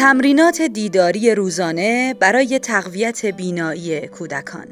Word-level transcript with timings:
تمرینات 0.00 0.62
دیداری 0.62 1.34
روزانه 1.34 2.14
برای 2.14 2.58
تقویت 2.58 3.26
بینایی 3.26 4.08
کودکان 4.08 4.66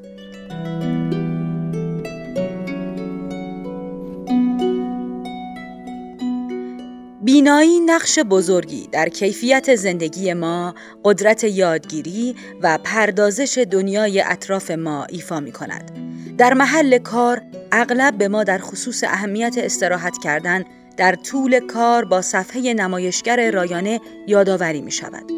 بینایی 7.22 7.80
نقش 7.80 8.18
بزرگی 8.18 8.88
در 8.92 9.08
کیفیت 9.08 9.74
زندگی 9.74 10.32
ما، 10.32 10.74
قدرت 11.04 11.44
یادگیری 11.44 12.36
و 12.62 12.78
پردازش 12.84 13.66
دنیای 13.70 14.20
اطراف 14.20 14.70
ما 14.70 15.04
ایفا 15.04 15.40
می 15.40 15.52
کند. 15.52 15.90
در 16.38 16.54
محل 16.54 16.98
کار 16.98 17.42
اغلب 17.72 18.18
به 18.18 18.28
ما 18.28 18.44
در 18.44 18.58
خصوص 18.58 19.04
اهمیت 19.04 19.54
استراحت 19.58 20.18
کردن 20.22 20.64
در 20.98 21.14
طول 21.14 21.60
کار 21.60 22.04
با 22.04 22.22
صفحه 22.22 22.74
نمایشگر 22.74 23.50
رایانه 23.50 24.00
یادآوری 24.26 24.80
می 24.80 24.90
شود. 24.90 25.32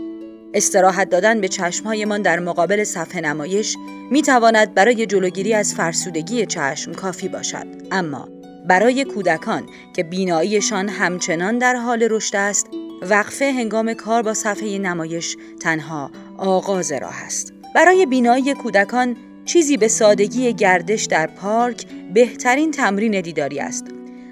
استراحت 0.54 1.10
دادن 1.10 1.40
به 1.40 1.48
چشمهایمان 1.48 2.22
در 2.22 2.38
مقابل 2.38 2.84
صفحه 2.84 3.20
نمایش 3.20 3.76
می 4.10 4.22
تواند 4.22 4.74
برای 4.74 5.06
جلوگیری 5.06 5.54
از 5.54 5.74
فرسودگی 5.74 6.46
چشم 6.46 6.92
کافی 6.92 7.28
باشد. 7.28 7.66
اما 7.90 8.28
برای 8.68 9.04
کودکان 9.04 9.66
که 9.96 10.02
بیناییشان 10.02 10.88
همچنان 10.88 11.58
در 11.58 11.74
حال 11.74 12.08
رشد 12.10 12.36
است، 12.36 12.66
وقفه 13.02 13.52
هنگام 13.52 13.94
کار 13.94 14.22
با 14.22 14.34
صفحه 14.34 14.78
نمایش 14.78 15.36
تنها 15.60 16.10
آغاز 16.38 16.92
راه 16.92 17.22
است. 17.24 17.52
برای 17.74 18.06
بینایی 18.06 18.54
کودکان 18.54 19.16
چیزی 19.44 19.76
به 19.76 19.88
سادگی 19.88 20.52
گردش 20.52 21.04
در 21.04 21.26
پارک 21.26 21.86
بهترین 22.14 22.70
تمرین 22.70 23.20
دیداری 23.20 23.60
است. 23.60 23.84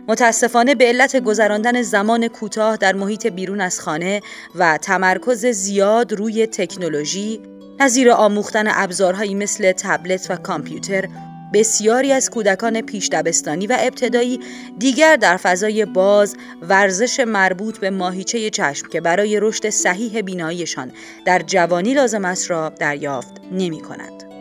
متاسفانه 0.09 0.75
به 0.75 0.85
علت 0.85 1.17
گذراندن 1.17 1.83
زمان 1.83 2.29
کوتاه 2.29 2.77
در 2.77 2.95
محیط 2.95 3.27
بیرون 3.27 3.61
از 3.61 3.81
خانه 3.81 4.23
و 4.55 4.79
تمرکز 4.79 5.47
زیاد 5.47 6.13
روی 6.13 6.47
تکنولوژی 6.47 7.41
نظیر 7.81 8.11
آموختن 8.11 8.65
ابزارهایی 8.69 9.35
مثل 9.35 9.73
تبلت 9.73 10.27
و 10.31 10.37
کامپیوتر 10.37 11.09
بسیاری 11.53 12.13
از 12.13 12.31
کودکان 12.31 12.81
پیش 12.81 13.09
دبستانی 13.09 13.67
و 13.67 13.77
ابتدایی 13.81 14.41
دیگر 14.79 15.17
در 15.17 15.37
فضای 15.37 15.85
باز 15.85 16.37
ورزش 16.63 17.21
مربوط 17.21 17.79
به 17.79 17.91
ماهیچه 17.91 18.51
چشم 18.51 18.89
که 18.89 19.01
برای 19.01 19.41
رشد 19.41 19.69
صحیح 19.71 20.21
بیناییشان 20.21 20.93
در 21.25 21.43
جوانی 21.47 21.95
لازم 21.95 22.25
است 22.25 22.51
را 22.51 22.69
دریافت 22.69 23.41
نمی 23.53 23.81
کند. 23.81 24.38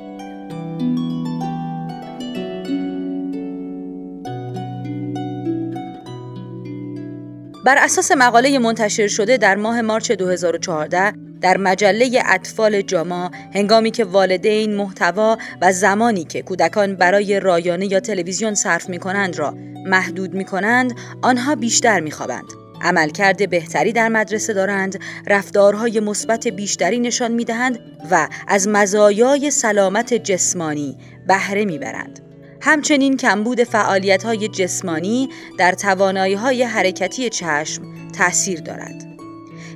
بر 7.67 7.77
اساس 7.77 8.11
مقاله 8.11 8.59
منتشر 8.59 9.07
شده 9.07 9.37
در 9.37 9.55
ماه 9.55 9.81
مارچ 9.81 10.11
2014 10.11 11.13
در 11.41 11.57
مجله 11.57 12.21
اطفال 12.25 12.81
جاما 12.81 13.31
هنگامی 13.53 13.91
که 13.91 14.05
والدین 14.05 14.75
محتوا 14.75 15.37
و 15.61 15.71
زمانی 15.71 16.23
که 16.23 16.41
کودکان 16.41 16.95
برای 16.95 17.39
رایانه 17.39 17.91
یا 17.91 17.99
تلویزیون 17.99 18.55
صرف 18.55 18.89
می 18.89 18.99
کنند 18.99 19.39
را 19.39 19.55
محدود 19.85 20.33
می 20.33 20.45
کنند 20.45 20.93
آنها 21.21 21.55
بیشتر 21.55 21.99
می 21.99 22.11
خوابند. 22.11 22.45
عملکرد 22.81 23.49
بهتری 23.49 23.93
در 23.93 24.09
مدرسه 24.09 24.53
دارند، 24.53 24.99
رفتارهای 25.27 25.99
مثبت 25.99 26.47
بیشتری 26.47 26.99
نشان 26.99 27.31
می 27.31 27.45
دهند 27.45 27.79
و 28.11 28.27
از 28.47 28.67
مزایای 28.67 29.51
سلامت 29.51 30.13
جسمانی 30.13 30.97
بهره 31.27 31.65
می 31.65 31.77
برند. 31.77 32.26
همچنین 32.67 33.17
کمبود 33.17 33.63
فعالیت 33.63 34.23
های 34.23 34.47
جسمانی 34.47 35.29
در 35.57 35.71
توانایی 35.71 36.33
های 36.33 36.63
حرکتی 36.63 37.29
چشم 37.29 37.83
تاثیر 38.17 38.59
دارد. 38.61 39.05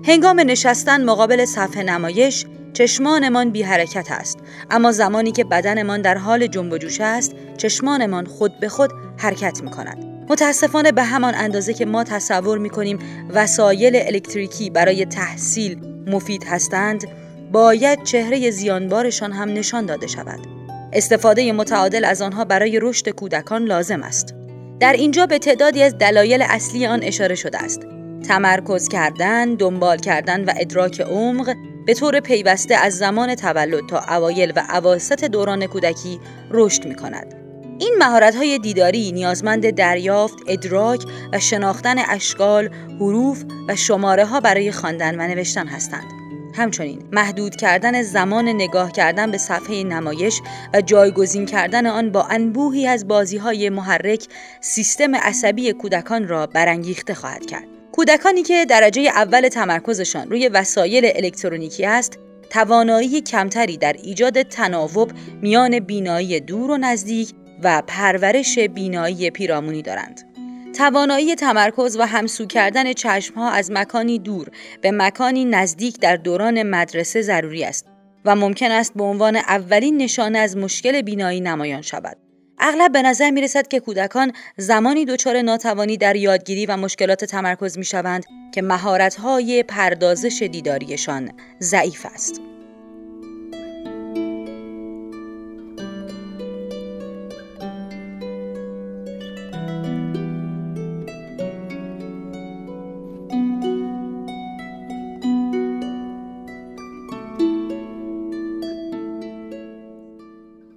هنگام 0.07 0.39
نشستن 0.39 1.03
مقابل 1.05 1.45
صفحه 1.45 1.83
نمایش 1.83 2.45
چشمانمان 2.73 3.49
بی 3.49 3.63
حرکت 3.63 4.07
است 4.11 4.39
اما 4.71 4.91
زمانی 4.91 5.31
که 5.31 5.43
بدنمان 5.43 6.01
در 6.01 6.17
حال 6.17 6.47
جنب 6.47 6.73
و 6.73 6.77
جوش 6.77 7.01
است 7.01 7.35
چشمانمان 7.57 8.25
خود 8.25 8.59
به 8.59 8.69
خود 8.69 8.91
حرکت 9.17 9.63
می 9.63 9.71
کند. 9.71 10.25
متاسفانه 10.29 10.91
به 10.91 11.03
همان 11.03 11.35
اندازه 11.35 11.73
که 11.73 11.85
ما 11.85 12.03
تصور 12.03 12.57
می 12.57 12.69
کنیم 12.69 12.99
وسایل 13.29 13.95
الکتریکی 13.95 14.69
برای 14.69 15.05
تحصیل 15.05 15.77
مفید 16.07 16.43
هستند 16.43 17.07
باید 17.51 18.03
چهره 18.03 18.51
زیانبارشان 18.51 19.31
هم 19.31 19.49
نشان 19.49 19.85
داده 19.85 20.07
شود. 20.07 20.60
استفاده 20.93 21.51
متعادل 21.51 22.05
از 22.05 22.21
آنها 22.21 22.45
برای 22.45 22.79
رشد 22.81 23.09
کودکان 23.09 23.63
لازم 23.63 24.03
است. 24.03 24.35
در 24.79 24.93
اینجا 24.93 25.25
به 25.25 25.39
تعدادی 25.39 25.83
از 25.83 25.97
دلایل 25.97 26.41
اصلی 26.41 26.85
آن 26.85 26.99
اشاره 27.03 27.35
شده 27.35 27.63
است. 27.63 27.81
تمرکز 28.27 28.87
کردن، 28.87 29.55
دنبال 29.55 29.97
کردن 29.97 30.45
و 30.45 30.53
ادراک 30.57 31.01
عمق 31.01 31.55
به 31.85 31.93
طور 31.93 32.19
پیوسته 32.19 32.75
از 32.75 32.97
زمان 32.97 33.35
تولد 33.35 33.89
تا 33.89 33.99
اوایل 33.99 34.53
و 34.55 34.63
اواسط 34.69 35.23
دوران 35.23 35.67
کودکی 35.67 36.19
رشد 36.51 36.85
می 36.85 36.95
کند. 36.95 37.35
این 37.79 37.95
مهارت‌های 37.99 38.59
دیداری 38.59 39.11
نیازمند 39.11 39.69
دریافت، 39.69 40.37
ادراک 40.47 41.03
و 41.33 41.39
شناختن 41.39 41.95
اشکال، 42.09 42.69
حروف 42.99 43.43
و 43.67 43.75
شماره 43.75 44.25
ها 44.25 44.39
برای 44.39 44.71
خواندن 44.71 45.15
و 45.15 45.27
نوشتن 45.27 45.67
هستند. 45.67 46.20
همچنین 46.53 47.03
محدود 47.11 47.55
کردن 47.55 48.01
زمان 48.01 48.49
نگاه 48.49 48.91
کردن 48.91 49.31
به 49.31 49.37
صفحه 49.37 49.83
نمایش 49.83 50.41
و 50.73 50.81
جایگزین 50.81 51.45
کردن 51.45 51.85
آن 51.85 52.11
با 52.11 52.23
انبوهی 52.23 52.87
از 52.87 53.07
بازی 53.07 53.37
های 53.37 53.69
محرک 53.69 54.27
سیستم 54.61 55.15
عصبی 55.15 55.73
کودکان 55.73 56.27
را 56.27 56.47
برانگیخته 56.47 57.13
خواهد 57.13 57.45
کرد. 57.45 57.63
کودکانی 57.91 58.43
که 58.43 58.65
درجه 58.65 59.01
اول 59.01 59.47
تمرکزشان 59.49 60.29
روی 60.29 60.47
وسایل 60.47 61.11
الکترونیکی 61.15 61.85
است، 61.85 62.19
توانایی 62.49 63.21
کمتری 63.21 63.77
در 63.77 63.93
ایجاد 63.93 64.41
تناوب 64.41 65.11
میان 65.41 65.79
بینایی 65.79 66.39
دور 66.39 66.71
و 66.71 66.77
نزدیک 66.77 67.33
و 67.63 67.83
پرورش 67.87 68.59
بینایی 68.59 69.29
پیرامونی 69.29 69.81
دارند. 69.81 70.30
توانایی 70.73 71.35
تمرکز 71.35 71.97
و 71.99 72.01
همسو 72.01 72.45
کردن 72.45 72.93
چشمها 72.93 73.49
از 73.49 73.71
مکانی 73.71 74.19
دور 74.19 74.47
به 74.81 74.91
مکانی 74.91 75.45
نزدیک 75.45 75.99
در 75.99 76.15
دوران 76.15 76.63
مدرسه 76.63 77.21
ضروری 77.21 77.63
است 77.63 77.85
و 78.25 78.35
ممکن 78.35 78.71
است 78.71 78.93
به 78.93 79.03
عنوان 79.03 79.35
اولین 79.35 79.97
نشانه 79.97 80.39
از 80.39 80.57
مشکل 80.57 81.01
بینایی 81.01 81.41
نمایان 81.41 81.81
شود. 81.81 82.17
اغلب 82.59 82.91
به 82.91 83.01
نظر 83.01 83.31
می 83.31 83.41
رسد 83.41 83.67
که 83.67 83.79
کودکان 83.79 84.31
زمانی 84.57 85.05
دچار 85.05 85.41
ناتوانی 85.41 85.97
در 85.97 86.15
یادگیری 86.15 86.65
و 86.65 86.77
مشکلات 86.77 87.25
تمرکز 87.25 87.77
می 87.77 87.85
شوند 87.85 88.25
که 88.53 88.61
مهارت‌های 88.61 89.63
پردازش 89.63 90.49
دیداریشان 90.51 91.31
ضعیف 91.61 92.05
است. 92.13 92.50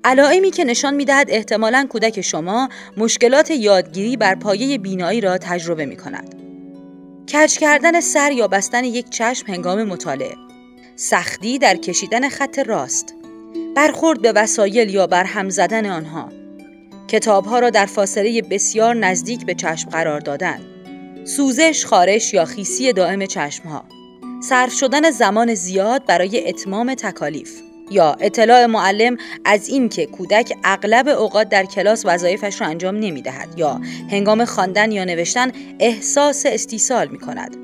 علائمی 0.04 0.50
که 0.50 0.64
نشان 0.64 0.94
می‌دهد 0.94 1.26
احتمالا 1.30 1.86
کودک 1.90 2.20
شما 2.20 2.68
مشکلات 2.96 3.50
یادگیری 3.50 4.16
بر 4.16 4.34
پایه 4.34 4.78
بینایی 4.78 5.20
را 5.20 5.38
تجربه 5.38 5.86
می 5.86 5.96
کند. 5.96 6.34
کج 7.32 7.58
کردن 7.58 8.00
سر 8.00 8.32
یا 8.32 8.48
بستن 8.48 8.84
یک 8.84 9.10
چشم 9.10 9.46
هنگام 9.46 9.84
مطالعه. 9.84 10.34
سختی 10.96 11.58
در 11.58 11.76
کشیدن 11.76 12.28
خط 12.28 12.58
راست. 12.58 13.14
برخورد 13.76 14.22
به 14.22 14.32
وسایل 14.32 14.94
یا 14.94 15.06
بر 15.06 15.24
هم 15.24 15.48
زدن 15.48 15.86
آنها. 15.86 16.28
کتابها 17.08 17.58
را 17.58 17.70
در 17.70 17.86
فاصله 17.86 18.42
بسیار 18.42 18.94
نزدیک 18.94 19.46
به 19.46 19.54
چشم 19.54 19.90
قرار 19.90 20.20
دادن. 20.20 20.60
سوزش، 21.24 21.86
خارش 21.86 22.34
یا 22.34 22.44
خیسی 22.44 22.92
دائم 22.92 23.26
چشمها. 23.26 23.84
صرف 24.42 24.72
شدن 24.72 25.10
زمان 25.10 25.54
زیاد 25.54 26.06
برای 26.06 26.48
اتمام 26.48 26.94
تکالیف. 26.94 27.60
یا 27.90 28.16
اطلاع 28.20 28.66
معلم 28.66 29.16
از 29.44 29.68
اینکه 29.68 30.06
کودک 30.06 30.52
اغلب 30.64 31.08
اوقات 31.08 31.48
در 31.48 31.64
کلاس 31.64 32.02
وظایفش 32.06 32.60
را 32.60 32.66
انجام 32.66 32.96
نمی 32.96 33.22
دهد 33.22 33.58
یا 33.58 33.80
هنگام 34.10 34.44
خواندن 34.44 34.92
یا 34.92 35.04
نوشتن 35.04 35.52
احساس 35.80 36.46
استیصال 36.46 37.08
می 37.08 37.18
کند 37.18 37.56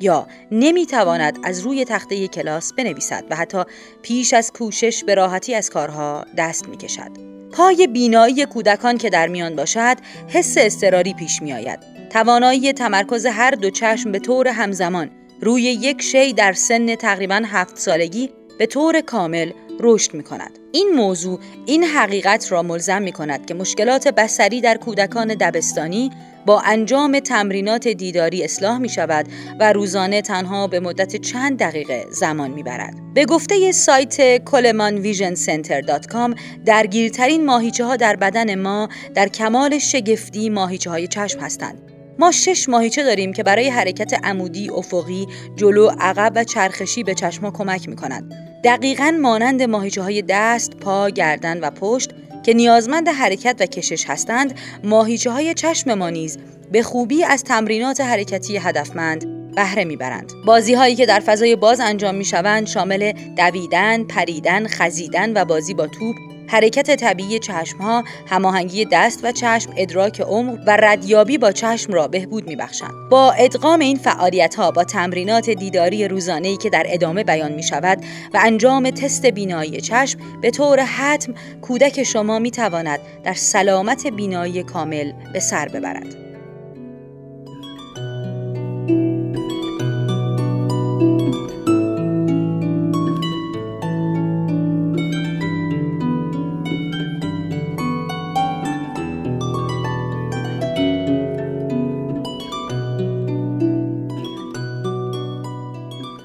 یا 0.00 0.26
نمی 0.52 0.86
تواند 0.86 1.38
از 1.44 1.60
روی 1.60 1.84
تخته 1.84 2.28
کلاس 2.28 2.72
بنویسد 2.72 3.24
و 3.30 3.36
حتی 3.36 3.62
پیش 4.02 4.34
از 4.34 4.52
کوشش 4.52 5.04
به 5.04 5.14
راحتی 5.14 5.54
از 5.54 5.70
کارها 5.70 6.24
دست 6.36 6.68
می 6.68 6.76
کشد. 6.76 7.10
پای 7.52 7.86
بینایی 7.86 8.46
کودکان 8.46 8.98
که 8.98 9.10
در 9.10 9.28
میان 9.28 9.56
باشد 9.56 9.96
حس 10.28 10.54
استراری 10.58 11.14
پیش 11.14 11.42
می 11.42 11.52
آید. 11.52 11.78
توانایی 12.10 12.72
تمرکز 12.72 13.26
هر 13.26 13.50
دو 13.50 13.70
چشم 13.70 14.12
به 14.12 14.18
طور 14.18 14.48
همزمان 14.48 15.10
روی 15.40 15.62
یک 15.62 16.02
شی 16.02 16.32
در 16.32 16.52
سن 16.52 16.94
تقریبا 16.94 17.42
هفت 17.46 17.78
سالگی 17.78 18.30
به 18.58 18.66
طور 18.66 19.00
کامل 19.00 19.50
رشد 19.80 20.14
می 20.14 20.22
کند. 20.22 20.58
این 20.72 20.88
موضوع 20.88 21.40
این 21.66 21.84
حقیقت 21.84 22.52
را 22.52 22.62
ملزم 22.62 23.02
می 23.02 23.12
کند 23.12 23.46
که 23.46 23.54
مشکلات 23.54 24.08
بسری 24.08 24.60
در 24.60 24.76
کودکان 24.76 25.28
دبستانی 25.28 26.10
با 26.46 26.60
انجام 26.60 27.20
تمرینات 27.20 27.88
دیداری 27.88 28.44
اصلاح 28.44 28.78
می 28.78 28.88
شود 28.88 29.26
و 29.60 29.72
روزانه 29.72 30.22
تنها 30.22 30.66
به 30.66 30.80
مدت 30.80 31.16
چند 31.16 31.58
دقیقه 31.58 32.06
زمان 32.10 32.50
می 32.50 32.62
برد. 32.62 32.94
به 33.14 33.24
گفته 33.24 33.72
سایت 33.72 34.44
کلمانویژنسنتر.com 34.44 36.40
درگیرترین 36.64 37.44
ماهیچه 37.44 37.84
ها 37.84 37.96
در 37.96 38.16
بدن 38.16 38.54
ما 38.54 38.88
در 39.14 39.28
کمال 39.28 39.78
شگفتی 39.78 40.50
ماهیچه 40.50 40.90
های 40.90 41.06
چشم 41.06 41.40
هستند. 41.40 41.97
ما 42.18 42.32
شش 42.32 42.68
ماهیچه 42.68 43.04
داریم 43.04 43.32
که 43.32 43.42
برای 43.42 43.68
حرکت 43.68 44.14
عمودی، 44.24 44.70
افقی، 44.70 45.26
جلو، 45.56 45.90
عقب 46.00 46.32
و 46.34 46.44
چرخشی 46.44 47.02
به 47.02 47.14
چشم 47.14 47.50
کمک 47.50 47.88
می 47.88 47.96
کنند. 47.96 48.34
دقیقا 48.64 49.18
مانند 49.22 49.62
ماهیچه 49.62 50.02
های 50.02 50.22
دست، 50.28 50.76
پا، 50.76 51.10
گردن 51.10 51.60
و 51.60 51.70
پشت 51.70 52.10
که 52.42 52.54
نیازمند 52.54 53.08
حرکت 53.08 53.56
و 53.60 53.66
کشش 53.66 54.04
هستند، 54.06 54.58
ماهیچه 54.84 55.30
های 55.30 55.54
چشم 55.54 55.94
ما 55.94 56.10
نیز 56.10 56.38
به 56.72 56.82
خوبی 56.82 57.24
از 57.24 57.44
تمرینات 57.44 58.00
حرکتی 58.00 58.56
هدفمند 58.56 59.54
بهره 59.54 59.84
می‌برند. 59.84 60.32
بازی 60.46 60.74
هایی 60.74 60.94
که 60.94 61.06
در 61.06 61.20
فضای 61.20 61.56
باز 61.56 61.80
انجام 61.80 62.14
می 62.14 62.24
شوند 62.24 62.66
شامل 62.66 63.12
دویدن، 63.36 64.04
پریدن، 64.04 64.66
خزیدن 64.66 65.42
و 65.42 65.44
بازی 65.44 65.74
با 65.74 65.86
توپ 65.86 66.16
حرکت 66.48 66.96
طبیعی 66.96 67.38
چشم 67.38 67.78
ها، 67.78 68.04
هماهنگی 68.26 68.84
دست 68.84 69.20
و 69.24 69.32
چشم، 69.32 69.70
ادراک 69.76 70.20
عمق 70.20 70.58
و 70.66 70.76
ردیابی 70.76 71.38
با 71.38 71.52
چشم 71.52 71.92
را 71.92 72.08
بهبود 72.08 72.48
میبخشند. 72.48 73.08
با 73.10 73.32
ادغام 73.32 73.80
این 73.80 73.96
فعالیت 73.96 74.54
ها 74.54 74.70
با 74.70 74.84
تمرینات 74.84 75.50
دیداری 75.50 76.08
روزانه‌ای 76.08 76.56
که 76.56 76.70
در 76.70 76.86
ادامه 76.88 77.24
بیان 77.24 77.52
می 77.52 77.62
شود 77.62 78.04
و 78.34 78.40
انجام 78.42 78.90
تست 78.90 79.26
بینایی 79.26 79.80
چشم 79.80 80.18
به 80.40 80.50
طور 80.50 80.80
حتم 80.80 81.34
کودک 81.62 82.02
شما 82.02 82.38
می 82.38 82.50
تواند 82.50 83.00
در 83.24 83.34
سلامت 83.34 84.06
بینایی 84.06 84.62
کامل 84.62 85.12
به 85.32 85.40
سر 85.40 85.68
ببرد. 85.68 86.27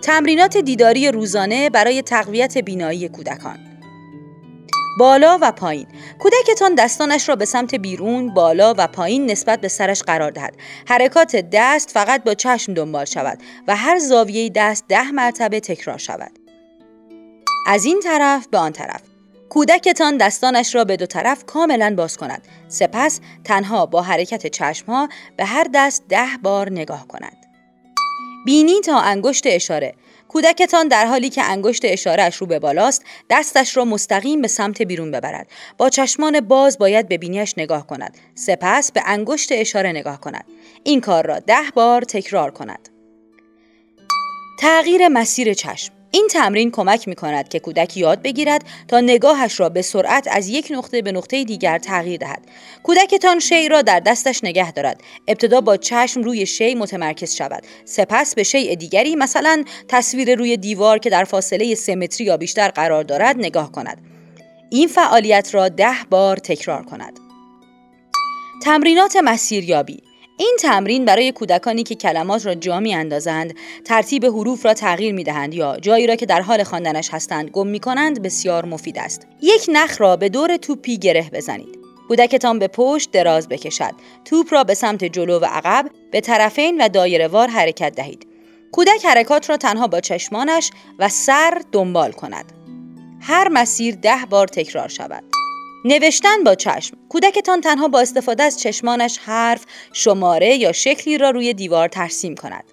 تمرینات 0.04 0.58
دیداری 0.58 1.12
روزانه 1.12 1.70
برای 1.70 2.02
تقویت 2.02 2.58
بینایی 2.58 3.10
کودکان. 3.10 3.60
بالا 5.00 5.40
و 5.42 5.52
پایین. 5.52 5.88
کودکتان 6.20 6.76
دستانش 6.76 7.30
را 7.30 7.36
به 7.36 7.46
سمت 7.46 7.76
بیرون 7.76 8.34
بالا 8.34 8.74
و 8.78 8.88
پایین 8.88 9.32
نسبت 9.32 9.62
به 9.62 9.68
سرش 9.68 10.04
قرار 10.04 10.32
دهد. 10.32 10.56
حرکات 10.88 11.36
دست 11.36 11.92
فقط 11.92 12.24
با 12.24 12.34
چشم 12.34 12.74
دنبال 12.74 13.06
شود 13.06 13.40
و 13.68 13.76
هر 13.76 14.00
زاویه 14.00 14.50
دست 14.50 14.86
ده 14.88 15.12
مرتبه 15.12 15.60
تکرار 15.60 15.98
شود. 15.98 16.40
از 17.68 17.86
این 17.86 18.00
طرف 18.04 18.48
به 18.48 18.58
آن 18.58 18.72
طرف. 18.72 19.02
کودکتان 19.50 20.18
دستانش 20.18 20.76
را 20.76 20.84
به 20.84 20.98
دو 20.98 21.06
طرف 21.06 21.46
کاملا 21.46 21.96
باز 21.98 22.18
کند. 22.18 22.48
سپس 22.68 23.20
تنها 23.44 23.86
با 23.86 24.02
حرکت 24.02 24.48
چشمها 24.48 25.10
به 25.38 25.46
هر 25.46 25.68
دست 25.74 26.04
ده 26.10 26.28
بار 26.44 26.72
نگاه 26.72 27.08
کند. 27.08 27.43
بینی 28.46 28.82
تا 28.82 29.00
انگشت 29.00 29.44
اشاره. 29.48 29.94
کودکتان 30.28 30.88
در 30.88 31.06
حالی 31.06 31.30
که 31.30 31.44
انگشت 31.44 31.82
اشارهش 31.86 32.36
رو 32.36 32.48
به 32.48 32.60
بالاست 32.60 33.04
دستش 33.30 33.78
را 33.78 33.86
مستقیم 33.86 34.42
به 34.42 34.48
سمت 34.48 34.82
بیرون 34.82 35.12
ببرد. 35.12 35.48
با 35.78 35.90
چشمان 35.90 36.40
باز 36.40 36.78
باید 36.78 37.08
به 37.08 37.18
بینیش 37.18 37.54
نگاه 37.58 37.88
کند. 37.88 38.18
سپس 38.36 38.92
به 38.92 39.02
انگشت 39.06 39.50
اشاره 39.52 39.90
نگاه 39.90 40.22
کند. 40.22 40.46
این 40.84 41.02
کار 41.02 41.26
را 41.26 41.40
ده 41.40 41.72
بار 41.76 42.02
تکرار 42.02 42.52
کند. 42.52 42.90
تغییر 44.60 45.08
مسیر 45.08 45.54
چشم. 45.54 46.03
این 46.16 46.28
تمرین 46.28 46.72
کمک 46.72 47.08
می 47.08 47.16
کند 47.16 47.50
که 47.50 47.60
کودک 47.60 47.98
یاد 47.98 48.22
بگیرد 48.22 48.64
تا 48.88 49.00
نگاهش 49.00 49.60
را 49.60 49.70
به 49.70 49.82
سرعت 49.82 50.28
از 50.32 50.50
یک 50.50 50.68
نقطه 50.72 51.02
به 51.02 51.12
نقطه 51.12 51.44
دیگر 51.44 51.78
تغییر 51.78 52.20
دهد. 52.20 52.42
کودکتان 52.84 53.40
شی 53.40 53.70
را 53.70 53.82
در 53.82 54.00
دستش 54.00 54.44
نگه 54.44 54.72
دارد. 54.72 55.02
ابتدا 55.28 55.62
با 55.62 55.78
چشم 55.78 56.22
روی 56.22 56.46
شی 56.46 56.76
متمرکز 56.76 57.36
شود. 57.36 57.64
سپس 57.86 58.36
به 58.36 58.44
شیء 58.44 58.76
دیگری 58.76 59.16
مثلا 59.16 59.64
تصویر 59.88 60.36
روی 60.36 60.58
دیوار 60.58 60.98
که 60.98 61.10
در 61.10 61.24
فاصله 61.24 61.76
سه 61.76 61.96
متری 61.96 62.26
یا 62.26 62.38
بیشتر 62.38 62.68
قرار 62.68 63.04
دارد 63.04 63.36
نگاه 63.38 63.72
کند. 63.72 63.98
این 64.70 64.88
فعالیت 64.88 65.50
را 65.54 65.70
ده 65.70 65.96
بار 66.10 66.38
تکرار 66.38 66.84
کند. 66.84 67.20
تمرینات 68.64 69.16
مسیریابی 69.24 70.04
این 70.38 70.58
تمرین 70.60 71.06
برای 71.06 71.32
کودکانی 71.32 71.84
که 71.84 71.96
کلمات 71.96 72.46
را 72.46 72.56
جا 72.56 72.80
می 72.80 72.96
اندازند، 72.96 73.56
ترتیب 73.86 74.26
حروف 74.26 74.66
را 74.66 74.74
تغییر 74.74 75.14
می 75.14 75.24
دهند 75.24 75.54
یا 75.54 75.78
جایی 75.78 76.08
را 76.08 76.16
که 76.16 76.26
در 76.26 76.42
حال 76.42 76.64
خواندنش 76.64 77.10
هستند 77.14 77.50
گم 77.50 77.68
می 77.68 77.80
کنند 77.80 78.22
بسیار 78.22 78.66
مفید 78.66 78.98
است. 78.98 79.28
یک 79.42 79.66
نخ 79.74 80.02
را 80.02 80.16
به 80.16 80.30
دور 80.30 80.58
توپی 80.58 80.98
گره 80.98 81.30
بزنید. 81.34 81.80
کودکتان 82.08 82.60
به 82.60 82.68
پشت 82.68 83.12
دراز 83.12 83.50
بکشد. 83.50 83.94
توپ 84.26 84.54
را 84.54 84.64
به 84.64 84.74
سمت 84.74 85.04
جلو 85.04 85.40
و 85.40 85.46
عقب 85.46 85.90
به 86.12 86.22
طرفین 86.22 86.82
و 86.82 86.90
دایره 86.90 87.28
وار 87.28 87.48
حرکت 87.48 87.96
دهید. 87.96 88.28
کودک 88.72 89.06
حرکات 89.06 89.50
را 89.50 89.58
تنها 89.58 89.88
با 89.88 90.00
چشمانش 90.00 90.72
و 91.00 91.10
سر 91.10 91.62
دنبال 91.72 92.12
کند. 92.12 92.54
هر 93.22 93.50
مسیر 93.50 93.96
ده 93.96 94.26
بار 94.30 94.48
تکرار 94.48 94.88
شود. 94.88 95.24
نوشتن 95.86 96.44
با 96.44 96.56
چشم 96.56 96.98
کودکتان 97.10 97.62
تنها 97.62 97.88
با 97.88 98.00
استفاده 98.00 98.44
از 98.44 98.60
چشمانش 98.60 99.18
حرف، 99.18 99.66
شماره 99.94 100.56
یا 100.56 100.72
شکلی 100.72 101.18
را 101.18 101.30
روی 101.30 101.54
دیوار 101.54 101.88
ترسیم 101.88 102.36
کند. 102.36 102.64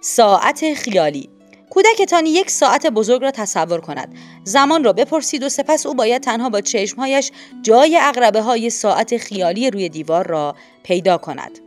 ساعت 0.00 0.74
خیالی 0.74 1.30
کودکتان 1.70 2.26
یک 2.26 2.50
ساعت 2.50 2.86
بزرگ 2.86 3.22
را 3.22 3.30
تصور 3.30 3.80
کند. 3.80 4.14
زمان 4.44 4.84
را 4.84 4.92
بپرسید 4.92 5.42
و 5.42 5.48
سپس 5.48 5.86
او 5.86 5.94
باید 5.94 6.22
تنها 6.22 6.48
با 6.48 6.60
چشمهایش 6.60 7.30
جای 7.62 7.98
اقربه 8.02 8.40
های 8.40 8.70
ساعت 8.70 9.16
خیالی 9.16 9.70
روی 9.70 9.88
دیوار 9.88 10.26
را 10.26 10.56
پیدا 10.82 11.18
کند. 11.18 11.58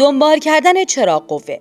دنبال 0.00 0.38
کردن 0.38 0.84
چراغ 0.84 1.26
قوه 1.26 1.58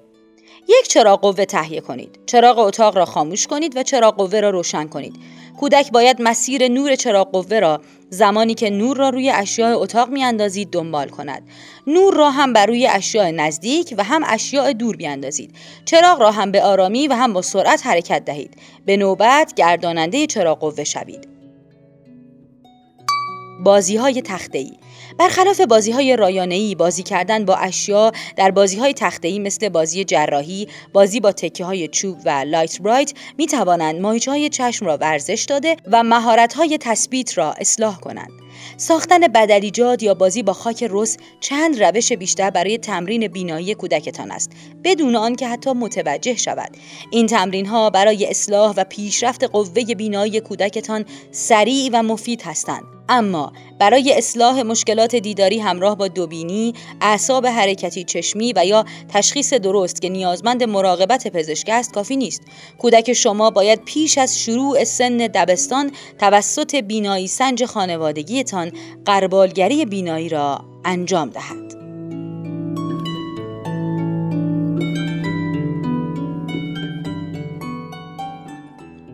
یک 0.70 0.88
چراغ 0.88 1.22
قوه 1.22 1.46
تهیه 1.46 1.82
کنید. 1.82 2.20
چراغ 2.26 2.60
اتاق 2.60 2.98
را 2.98 3.06
خاموش 3.06 3.48
کنید 3.48 3.78
و 3.78 3.84
چراغ 3.84 4.16
قوه 4.16 4.40
را 4.40 4.50
روشن 4.50 4.88
کنید. 4.88 5.16
کودک 5.60 5.92
باید 5.92 6.22
مسیر 6.22 6.68
نور 6.68 6.96
چراغ 6.96 7.32
قوه 7.32 7.60
را 7.60 7.82
زمانی 8.10 8.54
که 8.54 8.70
نور 8.70 8.98
را 8.98 9.10
روی 9.10 9.30
اشیاء 9.30 9.80
اتاق 9.80 10.10
میاندازید 10.10 10.70
دنبال 10.72 11.10
کند. 11.10 11.44
نور 11.88 12.14
را 12.14 12.32
هم 12.32 12.54
بر 12.54 12.66
روی 12.66 12.88
اشیاء 12.88 13.32
نزدیک 13.32 13.96
و 13.98 14.04
هم 14.04 14.22
اشیاء 14.28 14.74
دور 14.74 14.96
بیاندازید. 14.96 15.56
چراغ 15.86 16.22
را 16.22 16.32
هم 16.32 16.52
به 16.52 16.64
آرامی 16.64 17.08
و 17.08 17.14
هم 17.14 17.34
با 17.34 17.42
سرعت 17.42 17.88
حرکت 17.88 18.26
دهید. 18.26 18.56
به 18.86 18.98
نوبت 18.98 19.54
گرداننده 19.56 20.28
چراغ 20.28 20.60
قوه 20.60 20.84
شوید. 20.84 21.28
بازی 23.64 23.98
های 23.98 24.22
تخته 24.22 24.58
ای 24.58 24.72
برخلاف 25.18 25.62
بازی 25.62 25.92
های 25.92 26.16
رایانه 26.16 26.76
بازی 26.76 27.04
کردن 27.04 27.46
با 27.46 27.56
اشیا 27.56 28.12
در 28.36 28.52
بازی 28.52 28.78
های 28.78 28.94
تخته 28.94 29.28
ای 29.28 29.40
مثل 29.40 29.70
بازی 29.70 30.04
جراحی 30.04 30.68
بازی 30.94 31.20
با 31.20 31.32
تکه 31.32 31.66
های 31.66 31.88
چوب 31.88 32.18
و 32.26 32.30
لایت 32.30 32.82
برایت 32.82 33.14
می 33.38 33.48
توانند 33.48 34.02
ماهیچه 34.02 34.32
های 34.32 34.50
چشم 34.50 34.86
را 34.86 34.98
ورزش 34.98 35.46
داده 35.50 35.76
و 35.92 36.04
مهارت 36.04 36.54
های 36.54 36.78
تثبیت 36.82 37.38
را 37.38 37.54
اصلاح 37.54 38.00
کنند. 38.00 38.32
ساختن 38.78 39.20
بدلیجاد 39.20 40.04
یا 40.04 40.14
بازی 40.14 40.44
با 40.44 40.54
خاک 40.54 40.88
رس 40.90 41.18
چند 41.40 41.84
روش 41.84 42.14
بیشتر 42.14 42.50
برای 42.50 42.78
تمرین 42.78 43.28
بینایی 43.28 43.76
کودکتان 43.76 44.32
است 44.32 44.52
بدون 44.84 45.16
آنکه 45.16 45.48
حتی 45.48 45.72
متوجه 45.72 46.36
شود. 46.36 46.78
این 47.12 47.28
تمرین 47.28 47.66
ها 47.66 47.90
برای 47.90 48.26
اصلاح 48.26 48.74
و 48.78 48.84
پیشرفت 48.84 49.44
قوه 49.44 49.96
بینایی 49.96 50.40
کودکتان 50.40 51.06
سریع 51.32 51.90
و 51.94 52.04
مفید 52.04 52.42
هستند. 52.42 52.93
اما 53.10 53.54
برای 53.80 54.14
اصلاح 54.18 54.62
مشکلات 54.62 55.16
دیداری 55.16 55.60
همراه 55.60 55.98
با 55.98 56.08
دوبینی، 56.08 56.74
اعصاب 57.02 57.48
حرکتی 57.48 58.04
چشمی 58.04 58.54
و 58.56 58.66
یا 58.66 58.86
تشخیص 59.10 59.54
درست 59.54 60.02
که 60.02 60.10
نیازمند 60.10 60.64
مراقبت 60.64 61.28
پزشک 61.28 61.70
است 61.70 61.94
کافی 61.94 62.18
نیست. 62.18 62.42
کودک 62.78 63.14
شما 63.14 63.50
باید 63.50 63.86
پیش 63.86 64.18
از 64.18 64.40
شروع 64.40 64.84
سن 64.84 65.18
دبستان 65.18 65.92
توسط 66.20 66.76
بینایی 66.76 67.28
سنج 67.28 67.66
خانوادگیتان 67.66 68.72
قربالگری 69.06 69.86
بینایی 69.86 70.30
را 70.30 70.62
انجام 70.86 71.30
دهد. 71.30 71.74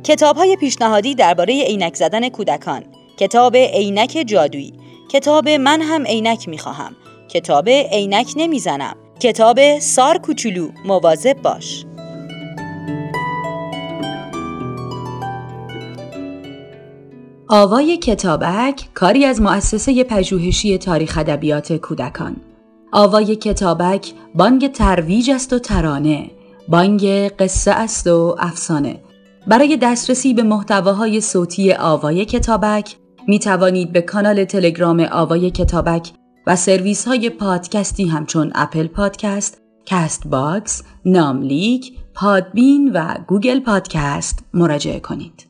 کتاب 0.04 0.38
های 0.38 0.56
پیشنهادی 0.56 1.16
درباره 1.16 1.64
عینک 1.64 1.96
زدن 1.96 2.30
کودکان 2.30 2.84
کتاب 3.20 3.56
عینک 3.56 4.24
جادویی. 4.28 4.74
کتاب 5.10 5.50
من 5.50 5.82
هم 5.82 6.06
عینک 6.06 6.50
می‌خواهم. 6.50 6.96
کتاب 7.30 7.70
عینک 7.70 8.34
نمی‌زنم. 8.36 8.96
کتاب 9.20 9.80
سار 9.80 10.18
کوچولو 10.18 10.70
مواظب 10.86 11.42
باش. 11.42 11.86
آوای 17.48 17.98
کتابک 17.98 18.90
کاری 18.94 19.26
از 19.26 19.42
مؤسسه 19.42 20.04
پژوهشی 20.04 20.78
تاریخ 20.78 21.18
ادبیات 21.18 21.74
کودکان. 21.74 22.36
آوای 22.92 23.36
کتابک 23.36 24.14
بانگ 24.36 24.72
ترویج 24.72 25.32
است 25.32 25.54
و 25.54 25.60
ترانه. 25.60 26.32
بانگ 26.68 27.06
قصه 27.28 27.72
است 27.72 28.08
و 28.08 28.36
افسانه. 28.40 29.00
برای 29.48 29.78
دسترسی 29.78 30.34
به 30.34 30.44
محتواهای 30.44 31.22
صوتی 31.22 31.74
آوای 31.74 32.26
کتابک 32.26 32.96
می 33.30 33.40
توانید 33.40 33.92
به 33.92 34.02
کانال 34.02 34.46
تلگرام 34.46 35.08
آوای 35.12 35.52
کتابک 35.52 36.12
و 36.48 36.56
سرویس 36.56 37.08
های 37.08 37.30
پادکستی 37.30 38.08
همچون 38.08 38.52
Apple 38.56 38.88
Podcast، 38.88 39.62
Castbox، 39.86 40.84
ناملیک، 41.06 41.94
Podbean 42.14 42.92
و 42.94 43.16
Google 43.28 43.60
Podcast 43.60 44.46
مراجعه 44.54 45.00
کنید. 45.00 45.49